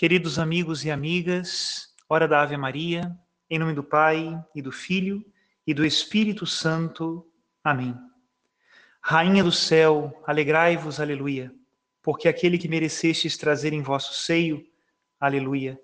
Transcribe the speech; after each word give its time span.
Queridos 0.00 0.38
amigos 0.38 0.82
e 0.82 0.90
amigas, 0.90 1.94
hora 2.08 2.26
da 2.26 2.40
Ave 2.40 2.56
Maria, 2.56 3.14
em 3.50 3.58
nome 3.58 3.74
do 3.74 3.84
Pai 3.84 4.42
e 4.54 4.62
do 4.62 4.72
Filho 4.72 5.22
e 5.66 5.74
do 5.74 5.84
Espírito 5.84 6.46
Santo. 6.46 7.30
Amém. 7.62 7.94
Rainha 9.02 9.44
do 9.44 9.52
céu, 9.52 10.18
alegrai-vos, 10.26 11.00
aleluia, 11.00 11.52
porque 12.00 12.28
aquele 12.28 12.56
que 12.56 12.66
merecestes 12.66 13.36
trazer 13.36 13.74
em 13.74 13.82
vosso 13.82 14.14
seio, 14.14 14.64
aleluia, 15.20 15.78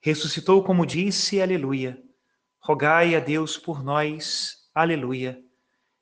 ressuscitou 0.00 0.62
como 0.62 0.86
disse, 0.86 1.42
aleluia. 1.42 2.00
Rogai 2.60 3.16
a 3.16 3.18
Deus 3.18 3.58
por 3.58 3.82
nós, 3.82 4.58
aleluia. 4.72 5.42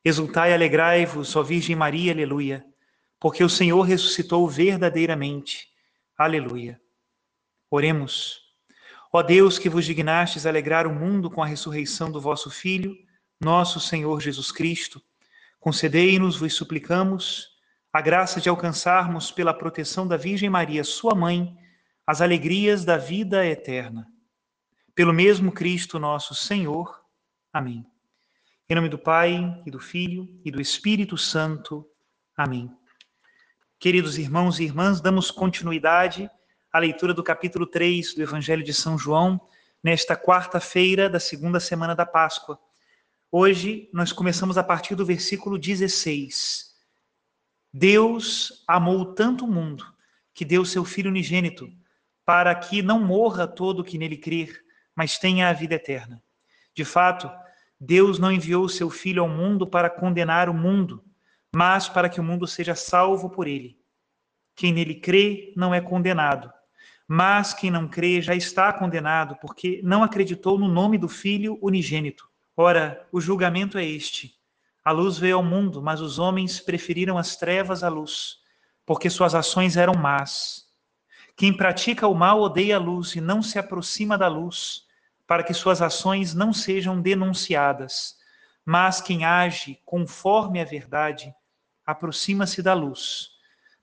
Exultai 0.05 0.51
e 0.51 0.53
alegrai-vos, 0.53 1.35
ó 1.35 1.43
Virgem 1.43 1.75
Maria, 1.77 2.13
aleluia, 2.13 2.63
porque 3.19 3.43
o 3.43 3.49
Senhor 3.49 3.81
ressuscitou 3.81 4.47
verdadeiramente, 4.47 5.67
aleluia. 6.19 6.79
Oremos. 7.75 8.41
Ó 9.13 9.21
Deus, 9.21 9.59
que 9.59 9.69
vos 9.69 9.85
dignastes 9.85 10.47
alegrar 10.47 10.87
o 10.87 10.95
mundo 10.95 11.29
com 11.29 11.43
a 11.43 11.47
ressurreição 11.47 12.09
do 12.09 12.21
vosso 12.21 12.49
Filho, 12.49 12.97
nosso 13.41 13.81
Senhor 13.81 14.21
Jesus 14.21 14.53
Cristo, 14.53 15.03
concedei-nos, 15.59 16.37
vos 16.37 16.55
suplicamos, 16.55 17.49
a 17.93 18.01
graça 18.01 18.41
de 18.41 18.49
alcançarmos, 18.49 19.33
pela 19.33 19.53
proteção 19.53 20.07
da 20.07 20.17
Virgem 20.17 20.49
Maria, 20.49 20.85
sua 20.85 21.17
mãe, 21.17 21.53
as 22.07 22.21
alegrias 22.21 22.85
da 22.85 22.97
vida 22.97 23.45
eterna. 23.45 24.07
Pelo 24.95 25.13
mesmo 25.13 25.51
Cristo 25.51 25.99
nosso 25.99 26.33
Senhor. 26.33 27.03
Amém. 27.53 27.85
Em 28.71 28.75
nome 28.77 28.89
do 28.89 29.01
Pai, 29.01 29.61
e 29.67 29.71
do 29.73 29.81
Filho, 29.81 30.29
e 30.45 30.51
do 30.53 30.61
Espírito 30.61 31.19
Santo. 31.19 31.85
Amém. 32.37 32.71
Queridos 33.81 34.17
irmãos 34.17 34.61
e 34.61 34.63
irmãs, 34.63 35.01
damos 35.01 35.33
continuidade 35.33 36.31
a 36.75 36.81
leitura 36.81 37.15
do 37.15 37.23
capítulo 37.23 37.67
3 37.67 38.15
do 38.15 38.23
Evangelho 38.23 38.65
de 38.65 38.75
São 38.75 38.99
João, 38.99 39.41
nesta 39.81 40.17
quarta-feira 40.17 41.09
da 41.09 41.21
segunda 41.21 41.61
semana 41.61 41.95
da 41.95 42.05
Páscoa. 42.05 42.59
Hoje 43.31 43.89
nós 43.93 44.13
começamos 44.13 44.59
a 44.59 44.65
partir 44.65 44.97
do 44.97 45.07
versículo 45.07 45.57
16. 45.57 46.75
Deus 47.73 48.65
amou 48.67 49.15
tanto 49.15 49.45
o 49.45 49.49
mundo 49.49 49.87
que 50.35 50.45
deu 50.45 50.65
seu 50.65 50.85
Filho 50.85 51.11
unigênito, 51.11 51.71
para 52.25 52.53
que 52.57 52.83
não 52.83 52.99
morra 52.99 53.47
todo 53.47 53.79
o 53.79 53.85
que 53.85 53.97
nele 53.97 54.17
crer, 54.17 54.61
mas 54.97 55.17
tenha 55.17 55.49
a 55.49 55.53
vida 55.53 55.77
eterna. 55.77 56.21
De 56.75 56.85
fato, 56.85 57.31
Deus 57.79 58.19
não 58.19 58.33
enviou 58.33 58.69
seu 58.69 58.91
Filho 58.91 59.23
ao 59.23 59.29
mundo 59.29 59.65
para 59.65 59.89
condenar 59.89 60.49
o 60.49 60.55
mundo, 60.55 61.05
mas 61.55 61.89
para 61.89 62.09
que 62.09 62.19
o 62.19 62.25
mundo 62.25 62.49
seja 62.49 62.75
salvo 62.75 63.31
por 63.31 63.47
ele. 63.47 63.79
Quem 64.57 64.73
nele 64.73 64.97
crê 64.97 65.53
não 65.57 65.73
é 65.73 65.81
condenado, 65.81 66.53
mas 67.07 67.53
quem 67.53 67.71
não 67.71 67.87
crê 67.87 68.23
já 68.23 68.35
está 68.35 68.73
condenado, 68.73 69.37
porque 69.37 69.81
não 69.85 70.03
acreditou 70.03 70.59
no 70.59 70.69
nome 70.69 70.97
do 70.97 71.09
Filho 71.09 71.59
unigênito. 71.61 72.29
Ora, 72.57 73.07
o 73.13 73.21
julgamento 73.21 73.77
é 73.77 73.85
este: 73.85 74.35
a 74.85 74.91
luz 74.91 75.19
veio 75.19 75.37
ao 75.37 75.43
mundo, 75.43 75.83
mas 75.83 76.01
os 76.01 76.19
homens 76.19 76.61
preferiram 76.61 77.19
as 77.19 77.37
trevas 77.37 77.83
à 77.83 77.89
luz, 77.89 78.39
porque 78.87 79.11
suas 79.11 79.35
ações 79.35 79.77
eram 79.77 79.95
más. 79.95 80.65
Quem 81.37 81.55
pratica 81.55 82.07
o 82.07 82.15
mal 82.15 82.41
odeia 82.41 82.77
a 82.77 82.81
luz 82.81 83.15
e 83.17 83.21
não 83.21 83.43
se 83.43 83.59
aproxima 83.59 84.17
da 84.17 84.29
luz, 84.29 84.85
para 85.27 85.43
que 85.43 85.53
suas 85.53 85.83
ações 85.83 86.33
não 86.33 86.53
sejam 86.53 87.01
denunciadas. 87.01 88.17
Mas 88.65 89.01
quem 89.01 89.25
age 89.25 89.81
conforme 89.85 90.61
a 90.61 90.65
verdade 90.65 91.35
aproxima-se 91.85 92.63
da 92.63 92.73
luz, 92.73 93.31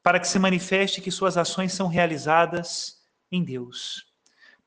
para 0.02 0.20
que 0.20 0.28
se 0.28 0.40
manifeste 0.40 1.02
que 1.02 1.12
suas 1.12 1.38
ações 1.38 1.74
são 1.74 1.88
realizadas 1.88 3.01
em 3.32 3.44
Deus. 3.44 4.06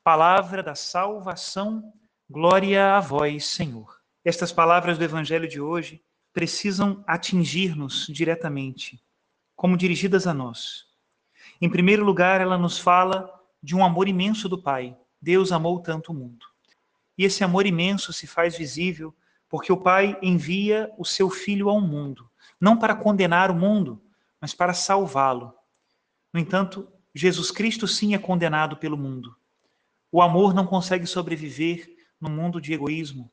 Palavra 0.03 0.63
da 0.63 0.75
salvação, 0.75 1.93
glória 2.29 2.97
a 2.97 3.01
vós, 3.01 3.47
Senhor. 3.47 4.01
Estas 4.25 4.53
palavras 4.53 4.97
do 4.97 5.05
Evangelho 5.05 5.47
de 5.47 5.61
hoje 5.61 6.03
precisam 6.33 7.05
atingir-nos 7.07 8.07
diretamente, 8.09 9.03
como 9.55 9.77
dirigidas 9.77 10.27
a 10.27 10.33
nós. 10.33 10.87
Em 11.61 11.69
primeiro 11.69 12.05
lugar, 12.05 12.41
ela 12.41 12.57
nos 12.57 12.79
fala 12.79 13.31
de 13.63 13.77
um 13.77 13.85
amor 13.85 14.09
imenso 14.09 14.49
do 14.49 14.61
Pai. 14.61 14.97
Deus 15.21 15.53
amou 15.53 15.81
tanto 15.81 16.11
o 16.11 16.15
mundo. 16.15 16.47
E 17.17 17.25
esse 17.25 17.45
amor 17.45 17.67
imenso 17.67 18.13
se 18.13 18.27
faz 18.27 18.57
visível 18.57 19.15
porque 19.49 19.73
o 19.73 19.77
Pai 19.77 20.19
envia 20.21 20.93
o 20.99 21.05
seu 21.05 21.31
Filho 21.31 21.69
ao 21.69 21.81
mundo, 21.81 22.29
não 22.61 22.77
para 22.79 22.97
condenar 22.97 23.51
o 23.51 23.55
mundo, 23.55 24.03
mas 24.41 24.53
para 24.53 24.75
salvá-lo. 24.75 25.55
No 26.33 26.41
entanto, 26.41 26.93
Jesus 27.15 27.53
Cristo 27.53 27.87
sim 27.87 28.15
é 28.15 28.19
condenado 28.19 28.77
pelo 28.77 28.97
mundo. 28.97 29.37
O 30.11 30.21
amor 30.21 30.53
não 30.53 30.67
consegue 30.67 31.07
sobreviver 31.07 31.95
no 32.21 32.29
mundo 32.29 32.61
de 32.61 32.73
egoísmo. 32.73 33.31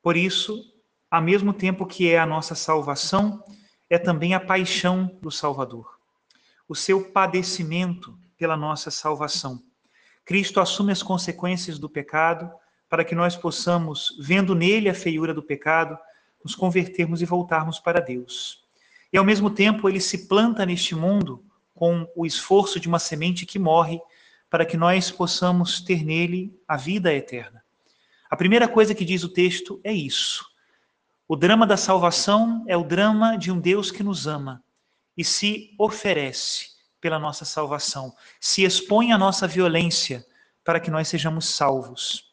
Por 0.00 0.16
isso, 0.16 0.72
ao 1.10 1.20
mesmo 1.20 1.52
tempo 1.52 1.84
que 1.84 2.08
é 2.08 2.18
a 2.18 2.26
nossa 2.26 2.54
salvação, 2.54 3.44
é 3.90 3.98
também 3.98 4.34
a 4.34 4.40
paixão 4.40 5.18
do 5.20 5.30
Salvador. 5.30 5.98
O 6.68 6.74
seu 6.74 7.10
padecimento 7.10 8.16
pela 8.38 8.56
nossa 8.56 8.90
salvação. 8.90 9.62
Cristo 10.24 10.60
assume 10.60 10.92
as 10.92 11.02
consequências 11.02 11.78
do 11.78 11.88
pecado 11.88 12.50
para 12.88 13.04
que 13.04 13.14
nós 13.14 13.36
possamos, 13.36 14.16
vendo 14.20 14.54
nele 14.54 14.88
a 14.88 14.94
feiura 14.94 15.34
do 15.34 15.42
pecado, 15.42 15.98
nos 16.44 16.54
convertermos 16.54 17.20
e 17.20 17.24
voltarmos 17.24 17.80
para 17.80 18.00
Deus. 18.00 18.64
E 19.12 19.18
ao 19.18 19.24
mesmo 19.24 19.50
tempo 19.50 19.88
ele 19.88 20.00
se 20.00 20.28
planta 20.28 20.64
neste 20.64 20.94
mundo 20.94 21.44
com 21.82 22.08
o 22.14 22.24
esforço 22.24 22.78
de 22.78 22.86
uma 22.86 23.00
semente 23.00 23.44
que 23.44 23.58
morre, 23.58 24.00
para 24.48 24.64
que 24.64 24.76
nós 24.76 25.10
possamos 25.10 25.80
ter 25.80 26.04
nele 26.04 26.56
a 26.68 26.76
vida 26.76 27.12
eterna. 27.12 27.60
A 28.30 28.36
primeira 28.36 28.68
coisa 28.68 28.94
que 28.94 29.04
diz 29.04 29.24
o 29.24 29.28
texto 29.28 29.80
é 29.82 29.92
isso. 29.92 30.46
O 31.26 31.34
drama 31.34 31.66
da 31.66 31.76
salvação 31.76 32.64
é 32.68 32.76
o 32.76 32.84
drama 32.84 33.36
de 33.36 33.50
um 33.50 33.58
Deus 33.58 33.90
que 33.90 34.04
nos 34.04 34.28
ama 34.28 34.62
e 35.16 35.24
se 35.24 35.74
oferece 35.76 36.68
pela 37.00 37.18
nossa 37.18 37.44
salvação, 37.44 38.14
se 38.40 38.62
expõe 38.62 39.10
à 39.10 39.18
nossa 39.18 39.48
violência 39.48 40.24
para 40.62 40.78
que 40.78 40.88
nós 40.88 41.08
sejamos 41.08 41.48
salvos. 41.48 42.32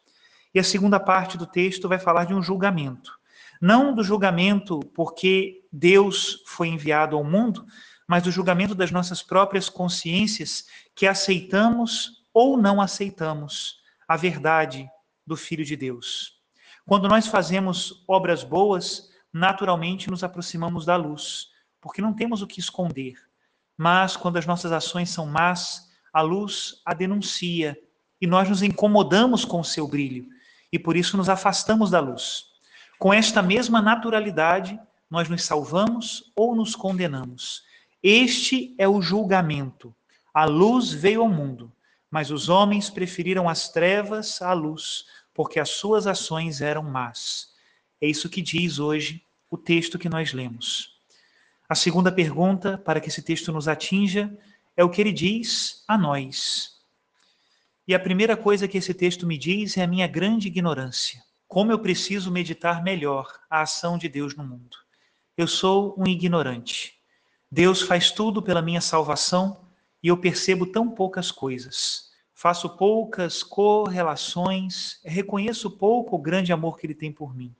E 0.53 0.59
a 0.59 0.63
segunda 0.63 0.99
parte 0.99 1.39
do 1.39 1.47
texto 1.47 1.89
vai 1.89 1.97
falar 1.97 2.25
de 2.25 2.35
um 2.35 2.43
julgamento. 2.43 3.17
Não 3.59 3.95
do 3.95 4.03
julgamento 4.03 4.79
porque 4.93 5.66
Deus 5.73 6.43
foi 6.45 6.67
enviado 6.67 7.17
ao 7.17 7.23
mundo, 7.23 7.66
mas 8.09 8.24
do 8.24 8.31
julgamento 8.31 8.74
das 8.74 8.90
nossas 8.90 9.22
próprias 9.22 9.70
consciências 9.70 10.66
que 10.96 11.06
aceitamos 11.06 12.25
ou 12.34 12.58
não 12.58 12.81
aceitamos 12.81 13.84
a 14.08 14.18
verdade 14.18 14.90
do 15.28 15.38
Filho 15.38 15.64
de 15.64 15.75
Deus. 15.75 16.42
Quando 16.88 17.08
nós 17.08 17.28
fazemos 17.28 18.03
obras 18.08 18.44
boas, 18.44 19.12
naturalmente 19.31 20.09
nos 20.09 20.24
aproximamos 20.24 20.88
da 20.88 20.96
luz, 20.96 21.50
porque 21.80 22.02
não 22.02 22.12
temos 22.12 22.42
o 22.42 22.47
que 22.47 22.59
esconder. 22.59 23.14
Mas 23.78 24.18
quando 24.18 24.38
as 24.38 24.46
nossas 24.47 24.72
ações 24.72 25.12
são 25.12 25.28
más, 25.28 25.91
a 26.12 26.22
luz 26.22 26.81
a 26.84 26.96
denuncia 26.96 27.80
e 28.20 28.26
nós 28.26 28.50
nos 28.50 28.64
incomodamos 28.64 29.46
com 29.46 29.59
o 29.59 29.64
seu 29.64 29.88
brilho 29.88 30.28
e 30.74 30.80
por 30.80 30.97
isso 30.97 31.16
nos 31.16 31.30
afastamos 31.30 31.91
da 31.91 32.00
luz. 32.00 32.46
Com 32.97 33.14
esta 33.14 33.44
mesma 33.44 33.84
naturalidade, 33.84 34.80
nós 35.12 35.30
nos 35.30 35.44
salvamos 35.44 36.31
ou 36.36 36.56
nos 36.56 36.76
condenamos. 36.76 37.69
Este 38.01 38.73
é 38.77 38.87
o 38.87 39.01
julgamento. 39.01 39.93
A 40.33 40.45
luz 40.45 40.91
veio 40.91 41.21
ao 41.21 41.29
mundo, 41.29 41.71
mas 42.09 42.31
os 42.31 42.47
homens 42.47 42.89
preferiram 42.89 43.49
as 43.49 43.69
trevas 43.69 44.41
à 44.41 44.53
luz, 44.53 45.05
porque 45.33 45.59
as 45.59 45.69
suas 45.69 46.07
ações 46.07 46.61
eram 46.61 46.83
más. 46.83 47.53
É 48.01 48.07
isso 48.07 48.29
que 48.29 48.41
diz 48.41 48.79
hoje 48.79 49.21
o 49.49 49.57
texto 49.57 49.99
que 49.99 50.07
nós 50.07 50.31
lemos. 50.31 50.97
A 51.67 51.75
segunda 51.75 52.11
pergunta, 52.11 52.77
para 52.77 53.01
que 53.01 53.09
esse 53.09 53.21
texto 53.21 53.51
nos 53.51 53.67
atinja, 53.67 54.31
é 54.77 54.83
o 54.83 54.89
que 54.89 55.01
ele 55.01 55.11
diz 55.11 55.83
a 55.87 55.97
nós. 55.97 56.79
E 57.87 57.93
a 57.93 57.99
primeira 57.99 58.37
coisa 58.37 58.67
que 58.67 58.78
esse 58.78 58.93
texto 58.93 59.28
me 59.28 59.37
diz 59.37 59.75
é 59.78 59.84
a 59.84 59.87
minha 59.87 60.07
grande 60.07 60.47
ignorância. 60.47 61.22
Como 61.47 61.72
eu 61.72 61.79
preciso 61.79 62.31
meditar 62.31 62.81
melhor 62.84 63.40
a 63.49 63.61
ação 63.61 63.97
de 63.97 64.07
Deus 64.07 64.35
no 64.35 64.43
mundo. 64.43 64.78
Eu 65.35 65.47
sou 65.47 65.95
um 65.97 66.07
ignorante. 66.07 66.98
Deus 67.51 67.81
faz 67.81 68.11
tudo 68.11 68.41
pela 68.41 68.61
minha 68.61 68.81
salvação 68.81 69.61
e 70.03 70.07
eu 70.07 70.17
percebo 70.17 70.67
tão 70.67 70.90
poucas 70.90 71.31
coisas. 71.31 72.11
Faço 72.34 72.69
poucas 72.69 73.41
correlações, 73.41 74.99
reconheço 75.03 75.72
pouco 75.72 76.16
o 76.16 76.22
grande 76.22 76.53
amor 76.53 76.78
que 76.78 76.85
Ele 76.85 76.93
tem 76.93 77.11
por 77.11 77.35
mim. 77.35 77.53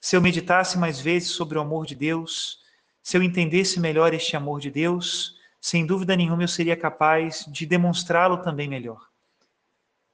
Se 0.00 0.16
eu 0.16 0.20
meditasse 0.20 0.78
mais 0.78 1.00
vezes 1.00 1.30
sobre 1.30 1.58
o 1.58 1.60
amor 1.60 1.84
de 1.84 1.94
Deus, 1.94 2.62
se 3.02 3.16
eu 3.16 3.22
entendesse 3.22 3.80
melhor 3.80 4.14
este 4.14 4.36
amor 4.36 4.60
de 4.60 4.70
Deus, 4.70 5.36
sem 5.60 5.84
dúvida 5.84 6.16
nenhuma 6.16 6.44
eu 6.44 6.48
seria 6.48 6.76
capaz 6.76 7.44
de 7.48 7.66
demonstrá-lo 7.66 8.38
também 8.38 8.68
melhor. 8.68 9.08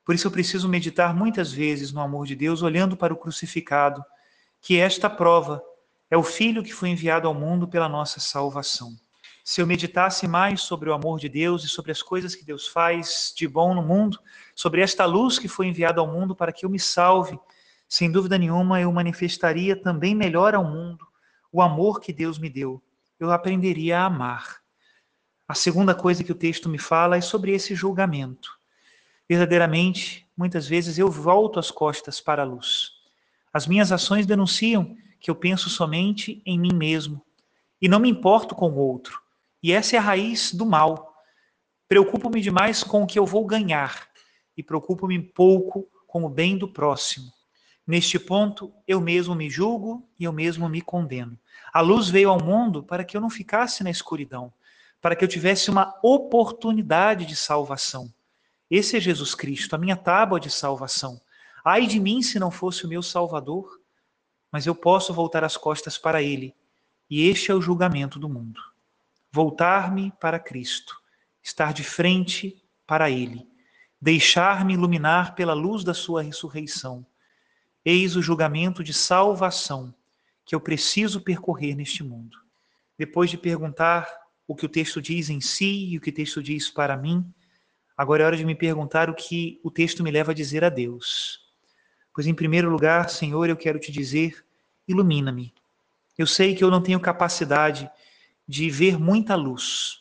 Por 0.05 0.15
isso 0.15 0.27
eu 0.27 0.31
preciso 0.33 0.69
meditar 0.69 1.15
muitas 1.15 1.53
vezes 1.53 1.93
no 1.93 2.01
amor 2.01 2.27
de 2.27 2.35
Deus, 2.35 2.63
olhando 2.63 2.97
para 2.97 3.13
o 3.13 3.17
crucificado, 3.17 4.03
que 4.61 4.79
é 4.79 4.81
esta 4.81 5.11
prova 5.11 5.63
é 6.11 6.17
o 6.17 6.23
Filho 6.23 6.63
que 6.63 6.73
foi 6.73 6.89
enviado 6.91 7.27
ao 7.27 7.35
mundo 7.35 7.67
pela 7.67 7.89
nossa 7.89 8.21
salvação. 8.21 8.97
se 9.47 9.61
eu 9.61 9.67
meditasse 9.67 10.27
mais 10.27 10.63
sobre 10.63 10.89
o 10.89 10.95
amor 10.95 11.19
de 11.21 11.29
Deus 11.29 11.65
e 11.65 11.69
sobre 11.69 11.93
as 11.93 12.01
coisas 12.01 12.35
que 12.35 12.45
Deus 12.45 12.67
faz 12.67 13.31
de 13.37 13.47
bom 13.47 13.75
no 13.75 13.83
mundo, 13.83 14.19
sobre 14.55 14.81
esta 14.81 15.05
luz 15.05 15.39
que 15.39 15.49
foi 15.49 15.67
enviada 15.67 16.01
ao 16.01 16.07
mundo 16.07 16.35
para 16.35 16.51
que 16.51 16.65
eu 16.65 16.71
me 16.71 16.81
salve, 16.81 17.39
sem 17.87 18.11
dúvida 18.11 18.39
nenhuma 18.39 18.81
eu 18.81 18.91
manifestaria 18.91 19.77
também 19.77 20.15
melhor 20.15 20.55
ao 20.55 20.65
mundo 20.65 21.07
o 21.53 21.61
amor 21.61 22.01
que 22.01 22.13
Deus 22.13 22.39
me 22.39 22.49
deu. 22.49 22.83
Eu 23.21 23.31
aprenderia 23.31 24.01
a 24.01 24.07
amar. 24.07 24.61
A 25.47 25.55
segunda 25.55 25.95
coisa 25.95 26.25
que 26.25 26.33
o 26.33 26.35
texto 26.35 26.69
me 26.69 26.79
fala 26.79 27.17
é 27.17 27.21
sobre 27.21 27.53
esse 27.53 27.75
julgamento. 27.75 28.59
Verdadeiramente, 29.29 30.27
muitas 30.37 30.67
vezes 30.67 30.99
eu 30.99 31.11
volto 31.11 31.61
as 31.61 31.71
costas 31.71 32.21
para 32.21 32.43
a 32.43 32.45
luz. 32.47 32.93
As 33.53 33.67
minhas 33.67 33.93
ações 33.93 34.27
denunciam 34.27 34.97
que 35.25 35.31
eu 35.31 35.35
penso 35.35 35.71
somente 35.71 36.43
em 36.45 36.59
mim 36.59 36.75
mesmo 36.75 37.25
e 37.81 37.89
não 37.89 37.99
me 37.99 38.11
importo 38.11 38.55
com 38.55 38.69
o 38.69 38.77
outro. 38.77 39.23
E 39.63 39.73
essa 39.73 39.97
é 39.97 39.99
a 39.99 40.03
raiz 40.03 40.53
do 40.53 40.67
mal. 40.67 41.15
Preocupo-me 41.89 42.43
demais 42.43 42.85
com 42.85 43.03
o 43.03 43.07
que 43.07 43.19
eu 43.19 43.25
vou 43.25 43.47
ganhar 43.47 44.07
e 44.55 44.63
preocupo-me 44.63 45.19
pouco 45.19 45.89
com 46.07 46.25
o 46.25 46.29
bem 46.29 46.59
do 46.59 46.69
próximo. 46.69 47.33
Neste 47.87 48.19
ponto, 48.19 48.71
eu 48.87 49.01
mesmo 49.01 49.35
me 49.35 49.49
julgo 49.49 50.07
e 50.21 50.25
eu 50.25 50.33
mesmo 50.33 50.69
me 50.69 50.83
condeno. 50.83 51.39
A 51.73 51.81
luz 51.81 52.11
veio 52.11 52.29
ao 52.29 52.45
mundo 52.45 52.83
para 52.83 53.03
que 53.03 53.17
eu 53.17 53.21
não 53.23 53.31
ficasse 53.31 53.83
na 53.83 53.91
escuridão, 53.91 54.53
para 55.01 55.17
que 55.17 55.25
eu 55.25 55.29
tivesse 55.29 55.71
uma 55.71 55.99
oportunidade 56.03 57.25
de 57.25 57.35
salvação. 57.35 58.13
Esse 58.71 58.99
é 58.99 59.01
Jesus 59.01 59.35
Cristo, 59.35 59.75
a 59.75 59.79
minha 59.79 59.97
tábua 59.97 60.39
de 60.39 60.51
salvação. 60.51 61.19
Ai 61.65 61.87
de 61.87 61.99
mim 61.99 62.21
se 62.21 62.39
não 62.39 62.51
fosse 62.51 62.85
o 62.85 62.89
meu 62.89 63.03
Salvador, 63.03 63.81
mas 64.55 64.67
eu 64.67 64.75
posso 64.77 65.13
voltar 65.13 65.43
as 65.43 65.57
costas 65.57 65.99
para 65.99 66.23
Ele, 66.23 66.55
e 67.11 67.29
este 67.29 67.51
é 67.51 67.55
o 67.55 67.61
julgamento 67.61 68.21
do 68.21 68.29
mundo. 68.29 68.61
Voltar-me 69.33 70.13
para 70.21 70.39
Cristo, 70.39 70.97
estar 71.43 71.73
de 71.73 71.83
frente 71.83 72.65
para 72.87 73.11
Ele, 73.11 73.49
deixar-me 74.01 74.75
iluminar 74.75 75.35
pela 75.35 75.55
luz 75.55 75.83
da 75.83 75.93
Sua 75.93 76.23
ressurreição 76.23 77.05
Eis 77.85 78.15
o 78.15 78.23
julgamento 78.23 78.85
de 78.85 78.95
salvação 78.95 79.93
que 80.47 80.55
eu 80.55 80.61
preciso 80.61 81.21
percorrer 81.21 81.75
neste 81.75 82.05
mundo. 82.05 82.39
Depois 82.97 83.29
de 83.29 83.37
perguntar 83.37 84.09
o 84.47 84.55
que 84.55 84.67
o 84.67 84.69
texto 84.69 85.03
diz 85.03 85.31
em 85.31 85.41
si 85.41 85.89
e 85.89 85.99
o 85.99 86.01
que 86.01 86.11
o 86.11 86.15
texto 86.15 86.41
diz 86.41 86.71
para 86.71 86.97
mim, 86.97 87.29
agora 87.97 88.23
é 88.23 88.27
hora 88.27 88.37
de 88.37 88.45
me 88.45 88.55
perguntar 88.55 89.11
o 89.11 89.15
que 89.17 89.61
o 89.65 89.71
texto 89.71 90.05
me 90.05 90.13
leva 90.13 90.31
a 90.31 90.35
dizer 90.35 90.63
a 90.63 90.69
Deus. 90.69 91.45
Pois, 92.15 92.29
em 92.29 92.35
primeiro 92.35 92.71
lugar, 92.71 93.11
Senhor, 93.11 93.49
eu 93.49 93.57
quero 93.57 93.81
te 93.81 93.91
dizer: 93.91 94.44
ilumina-me. 94.87 95.53
Eu 96.17 96.27
sei 96.27 96.55
que 96.55 96.63
eu 96.63 96.71
não 96.71 96.83
tenho 96.83 97.01
capacidade 97.01 97.91
de 98.47 98.71
ver 98.71 98.99
muita 98.99 99.35
luz. 99.35 99.99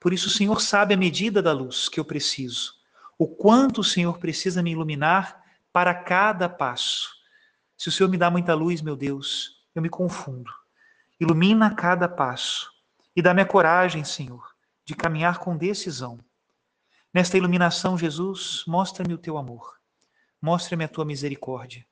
Por 0.00 0.12
isso, 0.12 0.28
o 0.28 0.30
Senhor 0.32 0.60
sabe 0.60 0.94
a 0.94 0.96
medida 0.96 1.40
da 1.40 1.52
luz 1.52 1.88
que 1.88 2.00
eu 2.00 2.04
preciso, 2.04 2.74
o 3.18 3.28
quanto 3.28 3.82
o 3.82 3.84
Senhor 3.84 4.18
precisa 4.18 4.62
me 4.62 4.72
iluminar 4.72 5.42
para 5.72 5.94
cada 5.94 6.48
passo. 6.48 7.10
Se 7.76 7.88
o 7.88 7.92
Senhor 7.92 8.08
me 8.08 8.18
dá 8.18 8.30
muita 8.30 8.54
luz, 8.54 8.82
meu 8.82 8.96
Deus, 8.96 9.62
eu 9.74 9.82
me 9.82 9.88
confundo. 9.88 10.52
Ilumina 11.20 11.74
cada 11.74 12.08
passo 12.08 12.72
e 13.14 13.22
dá-me 13.22 13.42
a 13.42 13.46
coragem, 13.46 14.02
Senhor, 14.04 14.54
de 14.84 14.94
caminhar 14.94 15.38
com 15.38 15.56
decisão. 15.56 16.18
Nesta 17.14 17.36
iluminação, 17.36 17.96
Jesus, 17.96 18.64
mostra-me 18.66 19.14
o 19.14 19.18
teu 19.18 19.36
amor, 19.36 19.78
mostra-me 20.40 20.84
a 20.84 20.88
tua 20.88 21.04
misericórdia. 21.04 21.86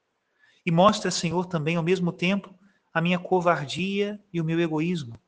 E 0.64 0.70
mostra, 0.70 1.10
Senhor, 1.10 1.46
também 1.46 1.76
ao 1.76 1.82
mesmo 1.82 2.12
tempo 2.12 2.54
a 2.92 3.00
minha 3.00 3.18
covardia 3.18 4.20
e 4.32 4.40
o 4.40 4.44
meu 4.44 4.60
egoísmo. 4.60 5.18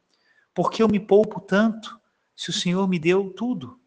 Porque 0.54 0.82
eu 0.82 0.88
me 0.88 1.00
poupo 1.00 1.40
tanto 1.40 1.98
se 2.36 2.50
o 2.50 2.52
Senhor 2.52 2.88
me 2.88 2.98
deu 2.98 3.30
tudo? 3.30 3.80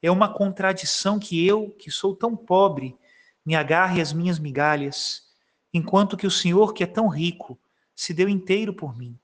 É 0.00 0.10
uma 0.10 0.32
contradição 0.32 1.18
que 1.18 1.46
eu, 1.46 1.70
que 1.70 1.90
sou 1.90 2.14
tão 2.14 2.36
pobre, 2.36 2.96
me 3.44 3.54
agarre 3.54 4.00
às 4.00 4.12
minhas 4.12 4.38
migalhas 4.38 5.30
enquanto 5.72 6.16
que 6.16 6.26
o 6.26 6.30
Senhor, 6.30 6.74
que 6.74 6.84
é 6.84 6.86
tão 6.86 7.08
rico, 7.08 7.58
se 7.94 8.12
deu 8.12 8.28
inteiro 8.28 8.74
por 8.74 8.96
mim. 8.96 9.18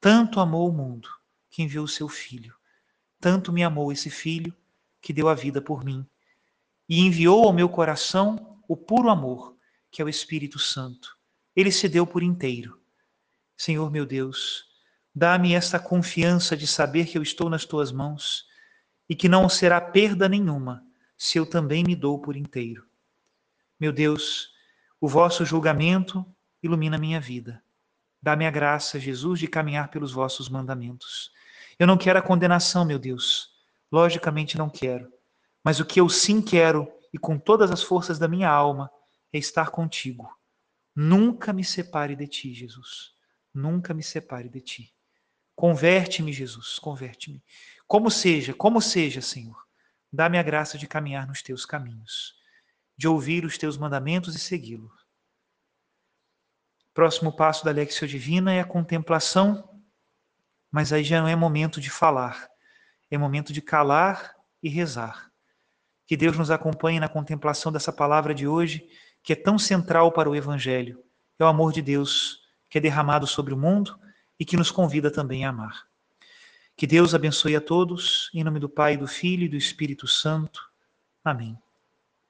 Tanto 0.00 0.40
amou 0.40 0.68
o 0.68 0.72
mundo 0.72 1.08
que 1.48 1.62
enviou 1.62 1.84
o 1.84 1.88
seu 1.88 2.08
filho. 2.08 2.54
Tanto 3.18 3.52
me 3.52 3.62
amou 3.62 3.92
esse 3.92 4.10
filho 4.10 4.54
que 5.00 5.12
deu 5.12 5.28
a 5.28 5.34
vida 5.34 5.60
por 5.60 5.84
mim. 5.84 6.06
E 6.88 7.00
enviou 7.00 7.44
ao 7.44 7.52
meu 7.52 7.68
coração 7.68 8.58
o 8.68 8.76
puro 8.76 9.08
amor, 9.08 9.56
que 9.90 10.00
é 10.00 10.04
o 10.04 10.08
Espírito 10.08 10.58
Santo. 10.58 11.16
Ele 11.54 11.72
se 11.72 11.88
deu 11.88 12.06
por 12.06 12.22
inteiro. 12.22 12.80
Senhor 13.56 13.90
meu 13.90 14.06
Deus, 14.06 14.64
dá-me 15.14 15.54
esta 15.54 15.78
confiança 15.78 16.56
de 16.56 16.66
saber 16.66 17.06
que 17.06 17.18
eu 17.18 17.22
estou 17.22 17.50
nas 17.50 17.64
tuas 17.64 17.92
mãos 17.92 18.46
e 19.08 19.14
que 19.14 19.28
não 19.28 19.48
será 19.48 19.80
perda 19.80 20.28
nenhuma 20.28 20.84
se 21.18 21.36
eu 21.36 21.44
também 21.44 21.84
me 21.84 21.94
dou 21.94 22.18
por 22.18 22.36
inteiro. 22.36 22.86
Meu 23.78 23.92
Deus, 23.92 24.50
o 25.00 25.08
vosso 25.08 25.44
julgamento 25.44 26.24
ilumina 26.62 26.96
minha 26.96 27.20
vida. 27.20 27.62
Dá-me 28.22 28.46
a 28.46 28.50
graça, 28.50 29.00
Jesus, 29.00 29.40
de 29.40 29.48
caminhar 29.48 29.90
pelos 29.90 30.12
vossos 30.12 30.48
mandamentos. 30.48 31.32
Eu 31.78 31.86
não 31.86 31.96
quero 31.96 32.18
a 32.18 32.22
condenação, 32.22 32.84
meu 32.84 32.98
Deus. 32.98 33.50
Logicamente 33.90 34.58
não 34.58 34.68
quero. 34.68 35.10
Mas 35.64 35.80
o 35.80 35.84
que 35.84 36.00
eu 36.00 36.08
sim 36.08 36.40
quero, 36.40 36.90
e 37.12 37.18
com 37.18 37.38
todas 37.38 37.70
as 37.70 37.82
forças 37.82 38.18
da 38.18 38.28
minha 38.28 38.48
alma, 38.48 38.90
é 39.32 39.38
estar 39.38 39.70
contigo. 39.70 40.28
Nunca 40.94 41.52
me 41.52 41.64
separe 41.64 42.16
de 42.16 42.26
ti, 42.26 42.52
Jesus. 42.52 43.14
Nunca 43.52 43.94
me 43.94 44.02
separe 44.02 44.48
de 44.48 44.60
ti. 44.60 44.94
Converte-me, 45.54 46.32
Jesus, 46.32 46.78
converte-me. 46.78 47.42
Como 47.86 48.10
seja, 48.10 48.54
como 48.54 48.80
seja, 48.80 49.20
Senhor. 49.20 49.66
Dá-me 50.12 50.38
a 50.38 50.42
graça 50.42 50.76
de 50.76 50.86
caminhar 50.86 51.26
nos 51.26 51.42
teus 51.42 51.64
caminhos 51.64 52.40
de 53.00 53.08
ouvir 53.08 53.46
os 53.46 53.56
teus 53.56 53.78
mandamentos 53.78 54.36
e 54.36 54.38
segui-los. 54.38 54.92
Próximo 56.92 57.34
passo 57.34 57.64
da 57.64 57.70
Lexio 57.70 58.06
Divina 58.06 58.52
é 58.52 58.60
a 58.60 58.64
contemplação, 58.66 59.80
mas 60.70 60.92
aí 60.92 61.02
já 61.02 61.18
não 61.18 61.26
é 61.26 61.34
momento 61.34 61.80
de 61.80 61.88
falar, 61.88 62.50
é 63.10 63.16
momento 63.16 63.54
de 63.54 63.62
calar 63.62 64.36
e 64.62 64.68
rezar. 64.68 65.32
Que 66.06 66.14
Deus 66.14 66.36
nos 66.36 66.50
acompanhe 66.50 67.00
na 67.00 67.08
contemplação 67.08 67.72
dessa 67.72 67.90
palavra 67.90 68.34
de 68.34 68.46
hoje, 68.46 68.86
que 69.22 69.32
é 69.32 69.36
tão 69.36 69.58
central 69.58 70.12
para 70.12 70.28
o 70.28 70.34
Evangelho. 70.34 71.02
É 71.38 71.44
o 71.44 71.46
amor 71.46 71.72
de 71.72 71.82
Deus 71.82 72.40
que 72.68 72.78
é 72.78 72.80
derramado 72.80 73.26
sobre 73.26 73.52
o 73.52 73.56
mundo 73.56 73.98
e 74.38 74.44
que 74.44 74.56
nos 74.56 74.70
convida 74.70 75.10
também 75.10 75.44
a 75.44 75.50
amar. 75.50 75.86
Que 76.76 76.86
Deus 76.86 77.14
abençoe 77.14 77.54
a 77.56 77.60
todos, 77.60 78.30
em 78.32 78.42
nome 78.42 78.58
do 78.58 78.68
Pai, 78.68 78.96
do 78.96 79.06
Filho 79.06 79.44
e 79.44 79.48
do 79.48 79.56
Espírito 79.56 80.06
Santo. 80.06 80.62
Amém. 81.22 81.58